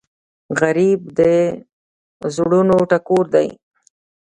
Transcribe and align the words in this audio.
غریب 0.59 0.99
د 1.17 1.19
زړونو 2.35 2.77
ټکور 2.89 3.25
دی 3.35 3.47